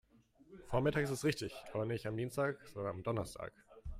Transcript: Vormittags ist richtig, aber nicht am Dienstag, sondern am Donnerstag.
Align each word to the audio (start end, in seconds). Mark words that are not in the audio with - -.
Vormittags 0.71 1.11
ist 1.11 1.23
richtig, 1.23 1.53
aber 1.75 1.85
nicht 1.85 2.07
am 2.07 2.17
Dienstag, 2.17 2.57
sondern 2.69 2.95
am 2.95 3.03
Donnerstag. 3.03 3.53